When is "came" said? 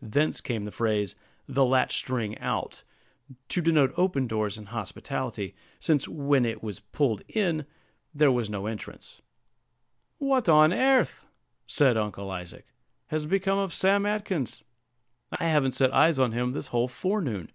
0.40-0.64